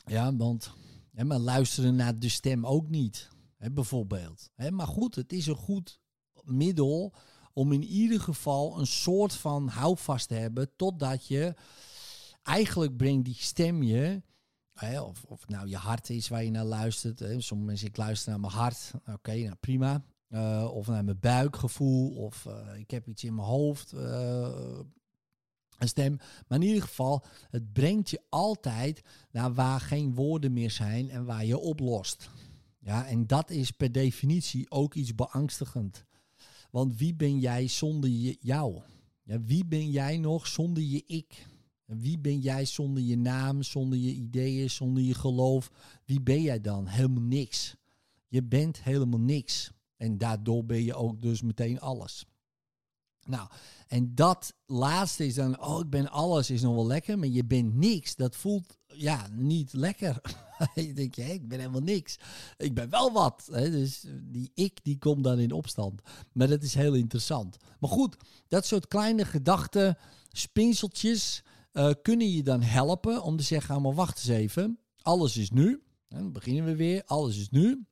Ja, 0.06 0.36
want 0.36 0.74
hè, 1.14 1.24
maar 1.24 1.40
luisteren 1.40 1.96
naar 1.96 2.20
de 2.20 2.30
stem 2.30 2.66
ook 2.66 2.90
niet, 2.90 3.30
bijvoorbeeld. 3.58 4.50
Maar 4.70 4.88
goed, 4.88 5.16
het 5.16 5.34
is 5.34 5.48
een 5.48 5.56
goed 5.56 6.00
middel 6.46 7.14
om 7.54 7.72
in 7.72 7.84
ieder 7.84 8.22
geval 8.22 8.80
een 8.80 8.88
soort 8.88 9.34
van 9.34 9.68
houvast 9.68 10.28
te 10.28 10.34
hebben 10.34 10.76
totdat 10.76 11.28
je 11.28 11.56
eigenlijk 12.44 12.98
brengt 12.98 13.26
die 13.26 13.36
stem 13.36 13.84
je, 13.84 14.22
hè, 14.74 15.02
of, 15.02 15.24
of 15.24 15.48
nou 15.48 15.68
je 15.68 15.78
hart 15.78 16.10
is 16.10 16.28
waar 16.28 16.44
je 16.44 16.52
naar 16.52 16.66
luistert. 16.66 17.20
Hè. 17.20 17.42
Sommige 17.42 17.70
mensen, 17.70 17.88
ik 17.88 17.98
luister 17.98 18.30
naar 18.30 18.40
mijn 18.40 18.54
hart, 18.54 18.92
oké, 19.06 19.36
nou 19.36 19.56
prima. 19.60 20.04
Eh, 20.30 20.70
of 20.74 20.88
naar 20.88 21.04
mijn 21.04 21.20
buikgevoel, 21.20 22.16
of 22.16 22.46
eh, 22.46 22.80
ik 22.80 22.92
heb 22.92 23.08
iets 23.08 23.24
in 23.24 23.36
mijn 23.36 23.48
hoofd, 23.48 23.94
eh, 23.94 24.80
een 25.78 25.88
stem. 25.88 26.18
Maar 26.48 26.60
in 26.60 26.68
ieder 26.68 26.82
geval, 26.82 27.24
het 27.50 27.74
brengt 27.74 28.10
je 28.10 28.22
altijd 28.30 29.02
naar 29.32 29.54
waar 29.54 29.80
geen 29.80 30.14
woorden 30.14 30.54
meer 30.54 30.72
zijn 30.72 31.10
en 31.10 31.26
waar 31.26 31.46
je 31.46 31.58
oplost. 31.58 32.30
Ja, 32.80 33.08
en 33.08 33.28
dat 33.28 33.50
is 33.50 33.72
per 33.72 33.92
definitie 33.92 34.72
ook 34.72 34.94
iets 34.94 35.16
beangstigend. 35.16 36.06
Want 36.70 36.98
wie 36.98 37.16
ben 37.16 37.40
jij 37.40 37.68
zonder 37.68 38.10
je, 38.10 38.38
jou? 38.40 38.82
Ja, 39.24 39.42
wie 39.42 39.66
ben 39.66 39.92
jij 39.92 40.18
nog 40.18 40.48
zonder 40.48 40.84
je 40.84 41.04
ik? 41.06 41.48
Wie 41.86 42.20
ben 42.20 42.40
jij 42.40 42.66
zonder 42.66 43.04
je 43.04 43.18
naam, 43.18 43.64
zonder 43.64 43.98
je 44.00 44.14
ideeën, 44.14 44.70
zonder 44.70 45.04
je 45.04 45.14
geloof? 45.14 45.72
Wie 46.06 46.22
ben 46.22 46.42
jij 46.42 46.62
dan? 46.62 46.88
Helemaal 46.88 47.24
niks. 47.24 47.76
Je 48.28 48.44
bent 48.44 48.84
helemaal 48.84 49.20
niks. 49.20 49.72
En 49.98 50.18
daardoor 50.18 50.66
ben 50.66 50.84
je 50.84 50.94
ook 50.96 51.22
dus 51.22 51.42
meteen 51.42 51.80
alles. 51.80 52.26
Nou, 53.26 53.50
en 53.88 54.16
dat 54.16 54.54
laatste 54.66 55.26
is 55.26 55.36
dan, 55.36 55.62
oh, 55.62 55.80
ik 55.80 55.90
ben 55.90 56.10
alles, 56.12 56.50
is 56.50 56.62
nog 56.62 56.76
wel 56.76 56.88
lekker, 56.88 57.20
maar 57.20 57.28
je 57.28 57.46
bent 57.46 57.76
niks. 57.76 58.16
Dat 58.16 58.36
voelt, 58.36 58.78
ja, 58.86 59.28
niet 59.32 59.74
lekker. 59.74 60.22
je 60.76 60.94
denkt, 60.94 61.16
hé, 61.16 61.32
ik 61.32 61.48
ben 61.48 61.60
helemaal 61.60 61.82
niks. 61.82 62.18
Ik 62.58 62.74
ben 62.74 62.90
wel 62.90 63.12
wat. 63.12 63.50
Hè? 63.52 63.72
Dus 63.72 64.06
die 64.22 64.52
ik, 64.54 64.80
die 64.84 64.98
komt 64.98 65.24
dan 65.24 65.40
in 65.40 65.52
opstand. 65.52 66.02
Maar 66.32 66.48
dat 66.48 66.64
is 66.64 66.74
heel 66.74 66.94
interessant. 66.94 67.58
Maar 67.80 67.90
goed, 67.90 68.18
dat 68.48 68.66
soort 68.66 68.88
kleine 68.88 69.26
gedachten, 69.26 69.98
spinseltjes, 70.32 71.44
eh, 71.72 71.92
kunnen 72.02 72.32
je 72.32 72.44
dan 72.44 72.62
helpen 72.62 73.24
om 73.24 73.38
te 73.38 73.44
zeggen, 73.44 73.76
ah, 73.76 73.82
maar 73.82 73.94
wacht 73.94 74.18
eens 74.18 74.28
even. 74.28 74.80
Alles 75.02 75.38
is 75.38 75.50
nu. 75.50 75.84
Dan 76.08 76.32
beginnen 76.32 76.66
we 76.66 76.76
weer. 76.76 77.04
Alles 77.06 77.38
is 77.38 77.50
nu. 77.50 77.86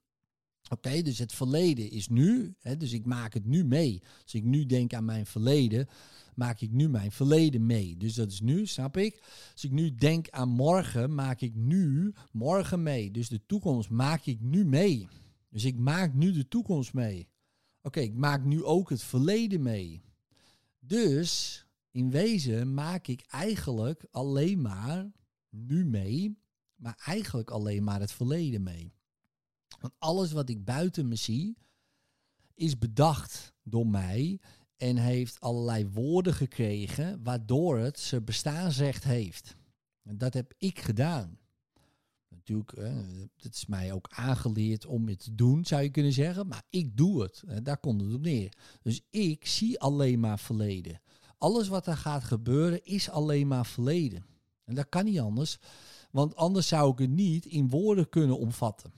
Oké, 0.69 1.01
dus 1.01 1.19
het 1.19 1.33
verleden 1.33 1.91
is 1.91 2.07
nu. 2.07 2.55
Hè, 2.59 2.77
dus 2.77 2.93
ik 2.93 3.05
maak 3.05 3.33
het 3.33 3.45
nu 3.45 3.65
mee. 3.65 4.01
Als 4.24 4.33
ik 4.33 4.43
nu 4.43 4.65
denk 4.65 4.93
aan 4.93 5.05
mijn 5.05 5.25
verleden, 5.25 5.88
maak 6.36 6.62
ik 6.62 6.71
nu 6.71 6.89
mijn 6.89 7.12
verleden 7.12 7.65
mee. 7.65 7.97
Dus 7.97 8.13
dat 8.13 8.31
is 8.31 8.41
nu, 8.41 8.65
snap 8.65 8.97
ik? 8.97 9.24
Als 9.53 9.63
ik 9.63 9.71
nu 9.71 9.95
denk 9.95 10.29
aan 10.29 10.50
morgen, 10.50 11.15
maak 11.15 11.41
ik 11.41 11.55
nu 11.55 12.13
morgen 12.31 12.83
mee. 12.83 13.12
Dus 13.12 13.29
de 13.29 13.45
toekomst 13.45 13.89
maak 13.89 14.25
ik 14.25 14.41
nu 14.41 14.65
mee. 14.65 15.07
Dus 15.50 15.63
ik 15.65 15.77
maak 15.77 16.13
nu 16.13 16.31
de 16.31 16.47
toekomst 16.47 16.93
mee. 16.93 17.27
Oké, 17.81 18.00
ik 18.00 18.13
maak 18.13 18.43
nu 18.43 18.63
ook 18.63 18.89
het 18.89 19.03
verleden 19.03 19.62
mee. 19.62 20.01
Dus 20.79 21.65
in 21.91 22.12
wezen 22.12 22.74
maak 22.74 23.07
ik 23.07 23.21
eigenlijk 23.27 24.05
alleen 24.12 24.62
maar 24.62 25.12
nu 25.50 25.86
mee, 25.86 26.38
maar 26.75 27.01
eigenlijk 27.05 27.50
alleen 27.50 27.83
maar 27.83 28.00
het 28.00 28.12
verleden 28.12 28.63
mee. 28.63 28.97
Want 29.79 29.93
alles 29.98 30.31
wat 30.31 30.50
ik 30.50 30.65
buiten 30.65 31.07
me 31.07 31.15
zie, 31.15 31.57
is 32.53 32.77
bedacht 32.77 33.53
door 33.63 33.88
mij 33.88 34.39
en 34.75 34.98
heeft 34.98 35.39
allerlei 35.39 35.88
woorden 35.88 36.34
gekregen, 36.34 37.24
waardoor 37.24 37.77
het 37.77 38.00
zijn 38.00 38.24
bestaansrecht 38.24 39.03
heeft. 39.03 39.55
En 40.03 40.17
dat 40.17 40.34
heb 40.34 40.53
ik 40.57 40.79
gedaan. 40.79 41.39
Natuurlijk, 42.29 42.72
het 43.38 43.55
is 43.55 43.65
mij 43.65 43.93
ook 43.93 44.07
aangeleerd 44.10 44.86
om 44.86 45.07
het 45.07 45.24
te 45.24 45.36
doen, 45.36 45.65
zou 45.65 45.81
je 45.81 45.89
kunnen 45.89 46.13
zeggen. 46.13 46.48
Maar 46.48 46.63
ik 46.69 46.98
doe 46.98 47.22
het. 47.22 47.43
Daar 47.63 47.77
komt 47.77 48.01
het 48.01 48.13
op 48.13 48.22
neer. 48.22 48.53
Dus 48.81 49.01
ik 49.10 49.46
zie 49.46 49.79
alleen 49.79 50.19
maar 50.19 50.39
verleden. 50.39 51.01
Alles 51.38 51.67
wat 51.67 51.88
er 51.88 51.98
gaat 51.98 52.24
gebeuren 52.24 52.86
is 52.86 53.10
alleen 53.10 53.48
maar 53.48 53.65
verleden. 53.65 54.25
En 54.63 54.75
dat 54.75 54.89
kan 54.89 55.05
niet 55.05 55.19
anders. 55.19 55.57
Want 56.12 56.36
anders 56.36 56.67
zou 56.67 56.91
ik 56.91 57.00
het 57.00 57.10
niet 57.10 57.46
in 57.46 57.69
woorden 57.69 58.10
kunnen 58.10 58.38
omvatten. 58.38 58.91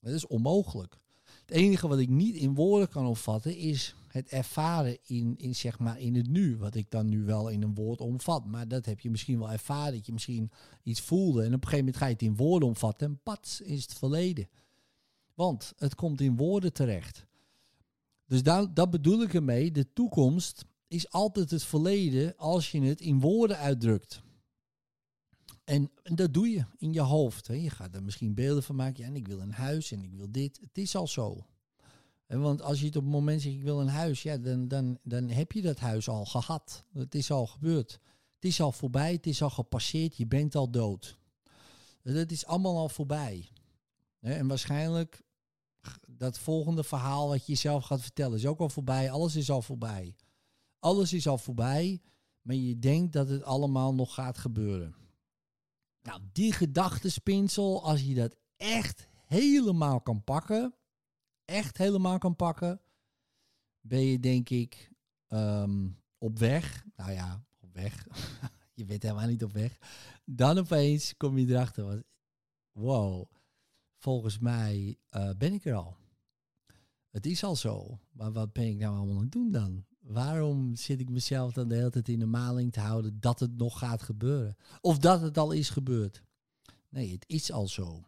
Dat 0.00 0.12
is 0.12 0.26
onmogelijk. 0.26 0.98
Het 1.46 1.56
enige 1.56 1.88
wat 1.88 1.98
ik 1.98 2.08
niet 2.08 2.34
in 2.34 2.54
woorden 2.54 2.88
kan 2.88 3.06
opvatten 3.06 3.56
is 3.56 3.94
het 4.08 4.28
ervaren 4.28 4.98
in, 5.06 5.34
in, 5.38 5.54
zeg 5.54 5.78
maar 5.78 6.00
in 6.00 6.14
het 6.14 6.28
nu. 6.28 6.56
Wat 6.56 6.74
ik 6.74 6.90
dan 6.90 7.08
nu 7.08 7.24
wel 7.24 7.48
in 7.48 7.62
een 7.62 7.74
woord 7.74 8.00
omvat. 8.00 8.46
Maar 8.46 8.68
dat 8.68 8.86
heb 8.86 9.00
je 9.00 9.10
misschien 9.10 9.38
wel 9.38 9.50
ervaren. 9.50 9.92
Dat 9.92 10.06
je 10.06 10.12
misschien 10.12 10.50
iets 10.82 11.00
voelde. 11.00 11.40
En 11.40 11.46
op 11.46 11.52
een 11.52 11.68
gegeven 11.68 11.78
moment 11.78 11.96
ga 11.96 12.06
je 12.06 12.12
het 12.12 12.22
in 12.22 12.36
woorden 12.36 12.68
omvatten. 12.68 13.06
En 13.06 13.20
pats 13.22 13.60
is 13.60 13.82
het 13.82 13.94
verleden. 13.94 14.48
Want 15.34 15.72
het 15.76 15.94
komt 15.94 16.20
in 16.20 16.36
woorden 16.36 16.72
terecht. 16.72 17.26
Dus 18.26 18.42
daar, 18.42 18.74
dat 18.74 18.90
bedoel 18.90 19.22
ik 19.22 19.34
ermee. 19.34 19.72
De 19.72 19.92
toekomst 19.92 20.64
is 20.88 21.10
altijd 21.10 21.50
het 21.50 21.64
verleden 21.64 22.36
als 22.36 22.70
je 22.70 22.80
het 22.80 23.00
in 23.00 23.20
woorden 23.20 23.58
uitdrukt. 23.58 24.22
En 25.68 25.90
dat 26.02 26.34
doe 26.34 26.48
je 26.48 26.64
in 26.78 26.92
je 26.92 27.00
hoofd. 27.00 27.46
Hè. 27.46 27.54
Je 27.54 27.70
gaat 27.70 27.94
er 27.94 28.02
misschien 28.02 28.34
beelden 28.34 28.62
van 28.62 28.76
maken. 28.76 29.02
Ja, 29.02 29.08
en 29.08 29.16
ik 29.16 29.28
wil 29.28 29.40
een 29.40 29.52
huis 29.52 29.92
en 29.92 30.02
ik 30.02 30.14
wil 30.14 30.30
dit. 30.30 30.58
Het 30.60 30.78
is 30.78 30.96
al 30.96 31.06
zo. 31.06 31.46
Want 32.26 32.62
als 32.62 32.80
je 32.80 32.86
het 32.86 32.96
op 32.96 33.02
het 33.02 33.12
moment 33.12 33.42
zegt, 33.42 33.54
ik 33.54 33.62
wil 33.62 33.80
een 33.80 33.88
huis, 33.88 34.22
ja, 34.22 34.36
dan, 34.36 34.68
dan, 34.68 34.98
dan 35.02 35.28
heb 35.28 35.52
je 35.52 35.62
dat 35.62 35.78
huis 35.78 36.08
al 36.08 36.24
gehad. 36.24 36.84
Het 36.92 37.14
is 37.14 37.30
al 37.30 37.46
gebeurd. 37.46 38.00
Het 38.34 38.44
is 38.44 38.60
al 38.60 38.72
voorbij, 38.72 39.12
het 39.12 39.26
is 39.26 39.42
al 39.42 39.50
gepasseerd, 39.50 40.16
je 40.16 40.26
bent 40.26 40.54
al 40.54 40.70
dood. 40.70 41.18
Dat 42.02 42.30
is 42.30 42.46
allemaal 42.46 42.76
al 42.76 42.88
voorbij. 42.88 43.48
En 44.20 44.46
waarschijnlijk 44.46 45.22
dat 46.06 46.38
volgende 46.38 46.84
verhaal 46.84 47.28
wat 47.28 47.46
je 47.46 47.52
jezelf 47.52 47.84
gaat 47.84 48.02
vertellen 48.02 48.38
is 48.38 48.46
ook 48.46 48.60
al 48.60 48.68
voorbij. 48.68 49.10
Alles 49.10 49.36
is 49.36 49.50
al 49.50 49.62
voorbij. 49.62 50.14
Alles 50.78 51.12
is 51.12 51.28
al 51.28 51.38
voorbij, 51.38 52.00
maar 52.42 52.56
je 52.56 52.78
denkt 52.78 53.12
dat 53.12 53.28
het 53.28 53.42
allemaal 53.42 53.94
nog 53.94 54.14
gaat 54.14 54.38
gebeuren. 54.38 54.94
Nou, 56.02 56.20
die 56.32 56.52
gedachtespinsel, 56.52 57.84
als 57.84 58.02
je 58.02 58.14
dat 58.14 58.36
echt 58.56 59.08
helemaal 59.26 60.00
kan 60.00 60.24
pakken, 60.24 60.74
echt 61.44 61.76
helemaal 61.76 62.18
kan 62.18 62.36
pakken, 62.36 62.80
ben 63.80 64.00
je 64.00 64.20
denk 64.20 64.48
ik 64.48 64.92
ehm, 65.26 65.88
op 66.18 66.38
weg. 66.38 66.84
Nou 66.96 67.12
ja, 67.12 67.44
op 67.60 67.74
weg. 67.74 68.06
je 68.78 68.84
bent 68.84 69.02
helemaal 69.02 69.26
niet 69.26 69.44
op 69.44 69.52
weg. 69.52 69.78
Dan 70.24 70.58
opeens 70.58 71.16
kom 71.16 71.38
je 71.38 71.46
erachter, 71.46 71.84
wat, 71.84 72.04
wow, 72.72 73.30
volgens 73.96 74.38
mij 74.38 74.98
uh, 75.10 75.30
ben 75.38 75.52
ik 75.52 75.64
er 75.64 75.74
al. 75.74 75.96
Het 77.10 77.26
is 77.26 77.44
al 77.44 77.56
zo, 77.56 77.98
maar 78.10 78.32
wat 78.32 78.52
ben 78.52 78.66
ik 78.66 78.76
nou 78.76 78.96
allemaal 78.96 79.16
aan 79.16 79.22
het 79.22 79.32
doen 79.32 79.50
dan? 79.50 79.84
Waarom 80.08 80.74
zit 80.74 81.00
ik 81.00 81.08
mezelf 81.08 81.52
dan 81.52 81.68
de 81.68 81.74
hele 81.74 81.90
tijd 81.90 82.08
in 82.08 82.18
de 82.18 82.26
maling 82.26 82.72
te 82.72 82.80
houden 82.80 83.20
dat 83.20 83.40
het 83.40 83.56
nog 83.56 83.78
gaat 83.78 84.02
gebeuren? 84.02 84.56
Of 84.80 84.98
dat 84.98 85.20
het 85.20 85.38
al 85.38 85.52
is 85.52 85.70
gebeurd? 85.70 86.22
Nee, 86.88 87.12
het 87.12 87.24
is 87.26 87.52
al 87.52 87.68
zo. 87.68 88.04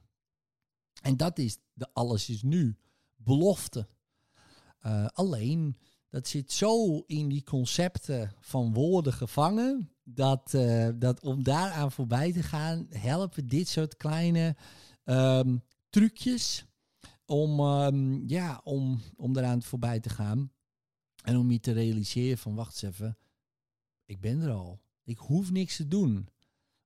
En 1.02 1.16
dat 1.16 1.38
is 1.38 1.58
de 1.72 1.88
alles 1.92 2.28
is 2.28 2.42
nu. 2.42 2.76
Belofte. 3.16 3.88
Uh, 4.86 5.06
alleen, 5.06 5.76
dat 6.08 6.28
zit 6.28 6.52
zo 6.52 6.98
in 7.06 7.28
die 7.28 7.42
concepten 7.42 8.32
van 8.38 8.74
woorden 8.74 9.12
gevangen, 9.12 9.90
dat, 10.02 10.52
uh, 10.54 10.88
dat 10.94 11.22
om 11.22 11.42
daaraan 11.42 11.92
voorbij 11.92 12.32
te 12.32 12.42
gaan, 12.42 12.86
helpen 12.90 13.46
dit 13.46 13.68
soort 13.68 13.96
kleine 13.96 14.56
um, 15.04 15.62
trucjes 15.90 16.64
om, 17.24 17.60
um, 17.60 18.28
ja, 18.28 18.60
om, 18.64 19.00
om 19.16 19.36
eraan 19.36 19.62
voorbij 19.62 20.00
te 20.00 20.08
gaan. 20.08 20.50
En 21.22 21.36
om 21.36 21.50
je 21.50 21.60
te 21.60 21.72
realiseren 21.72 22.38
van, 22.38 22.54
wacht 22.54 22.82
eens 22.82 22.94
even, 22.94 23.18
ik 24.04 24.20
ben 24.20 24.40
er 24.40 24.50
al. 24.50 24.80
Ik 25.02 25.18
hoef 25.18 25.50
niks 25.50 25.76
te 25.76 25.88
doen. 25.88 26.28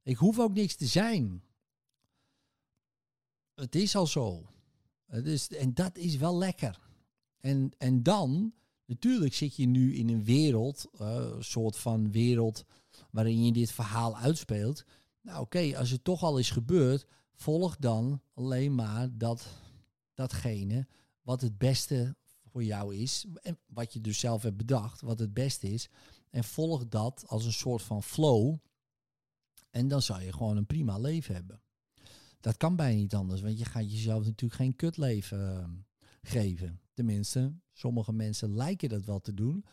Ik 0.02 0.16
hoef 0.16 0.38
ook 0.38 0.54
niks 0.54 0.74
te 0.74 0.86
zijn. 0.86 1.42
Het 3.54 3.74
is 3.74 3.96
al 3.96 4.06
zo. 4.06 4.48
Het 5.06 5.26
is, 5.26 5.48
en 5.48 5.74
dat 5.74 5.96
is 5.96 6.16
wel 6.16 6.38
lekker. 6.38 6.80
En, 7.40 7.70
en 7.78 8.02
dan, 8.02 8.54
natuurlijk 8.84 9.34
zit 9.34 9.56
je 9.56 9.66
nu 9.66 9.94
in 9.94 10.08
een 10.08 10.25
wereld, 10.25 10.88
uh, 11.00 11.14
een 11.36 11.44
soort 11.44 11.76
van 11.76 12.10
wereld 12.10 12.64
waarin 13.10 13.44
je 13.44 13.52
dit 13.52 13.73
verhaal 13.73 14.16
uitspeelt. 14.16 14.84
Nou 15.20 15.40
oké, 15.40 15.78
als 15.78 15.90
het 15.90 16.04
toch 16.04 16.23
al 16.23 16.38
is 16.38 16.50
gebeurd, 16.50 17.06
volg 17.34 17.76
dan 17.76 18.20
alleen 18.34 18.75
maar 18.75 19.18
dat, 19.18 19.47
datgene 20.14 20.86
wat 21.23 21.40
het 21.40 21.58
beste 21.58 22.16
voor 22.54 22.64
jou 22.64 22.95
is. 22.95 23.26
En 23.43 23.58
wat 23.67 23.93
je 23.93 24.00
dus 24.00 24.19
zelf 24.19 24.43
hebt 24.43 24.56
bedacht, 24.56 25.00
wat 25.00 25.19
het 25.19 25.34
beste 25.34 25.73
is. 25.73 25.88
En 26.30 26.45
volg 26.45 26.88
dat 26.88 27.25
als 27.26 27.45
een 27.45 27.52
soort 27.52 27.82
van 27.82 28.02
flow. 28.02 28.56
En 29.71 29.88
dan 29.88 30.02
zou 30.02 30.23
je 30.23 30.32
gewoon 30.32 30.56
een 30.56 30.67
prima 30.67 30.99
leven 30.99 31.34
hebben. 31.34 31.60
Dat 32.40 32.56
kan 32.56 32.76
bijna 32.76 32.97
niet 32.97 33.14
anders, 33.14 33.40
want 33.40 33.58
je 33.58 33.64
gaat 33.64 33.90
jezelf 33.90 34.25
natuurlijk 34.25 34.60
geen 34.60 34.76
kutleven 34.76 35.38
uh, 35.38 35.64
geven. 36.23 36.80
Tenminste, 36.93 37.54
sommige 37.73 38.12
mensen 38.12 38.54
lijken 38.54 38.88
dat 38.88 39.04
wel 39.04 39.21
te 39.21 39.34
doen. 39.34 39.64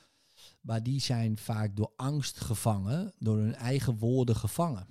Maar 0.62 0.84
die 0.84 1.00
zijn 1.00 1.38
vaak 1.38 1.76
door 1.76 1.94
angst 1.96 2.39
gevangen, 2.39 3.13
door 3.20 3.38
hun 3.38 3.56
eigen 3.56 3.98
woorden 3.98 4.36
gevangen. 4.36 4.88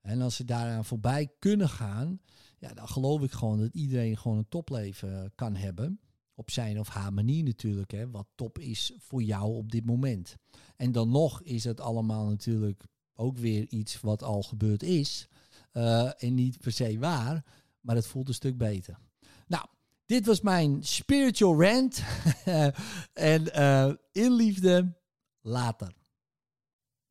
En 0.00 0.22
als 0.22 0.36
ze 0.36 0.44
daaraan 0.44 0.84
voorbij 0.84 1.32
kunnen 1.38 1.68
gaan, 1.68 2.20
ja, 2.58 2.74
dan 2.74 2.88
geloof 2.88 3.22
ik 3.22 3.32
gewoon 3.32 3.58
dat 3.58 3.74
iedereen 3.74 4.16
gewoon 4.16 4.38
een 4.38 4.48
topleven 4.48 5.32
kan 5.34 5.54
hebben. 5.56 5.98
Op 6.34 6.50
zijn 6.50 6.80
of 6.80 6.88
haar 6.88 7.12
manier 7.12 7.44
natuurlijk, 7.44 7.90
hè, 7.90 8.10
wat 8.10 8.26
top 8.34 8.58
is 8.58 8.92
voor 8.98 9.22
jou 9.22 9.54
op 9.54 9.70
dit 9.70 9.86
moment. 9.86 10.36
En 10.76 10.92
dan 10.92 11.10
nog 11.10 11.42
is 11.42 11.64
het 11.64 11.80
allemaal 11.80 12.26
natuurlijk 12.26 12.84
ook 13.14 13.38
weer 13.38 13.66
iets 13.68 14.00
wat 14.00 14.22
al 14.22 14.42
gebeurd 14.42 14.82
is. 14.82 15.28
Uh, 15.72 16.22
en 16.22 16.34
niet 16.34 16.60
per 16.60 16.72
se 16.72 16.98
waar, 16.98 17.44
maar 17.80 17.96
het 17.96 18.06
voelt 18.06 18.28
een 18.28 18.34
stuk 18.34 18.56
beter. 18.56 18.98
Nou, 19.46 19.66
dit 20.06 20.26
was 20.26 20.40
mijn 20.40 20.82
spiritual 20.82 21.62
rant. 21.62 22.02
en 23.12 23.42
uh, 23.58 23.92
in 24.12 24.32
liefde, 24.32 24.94
later. 25.40 25.92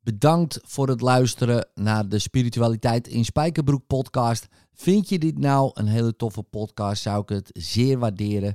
Bedankt 0.00 0.58
voor 0.62 0.88
het 0.88 1.00
luisteren 1.00 1.68
naar 1.74 2.08
de 2.08 2.18
Spiritualiteit 2.18 3.08
in 3.08 3.24
Spijkerbroek 3.24 3.86
podcast. 3.86 4.46
Vind 4.72 5.08
je 5.08 5.18
dit 5.18 5.38
nou 5.38 5.70
een 5.74 5.86
hele 5.86 6.16
toffe 6.16 6.42
podcast, 6.42 7.02
zou 7.02 7.22
ik 7.22 7.28
het 7.28 7.50
zeer 7.52 7.98
waarderen 7.98 8.54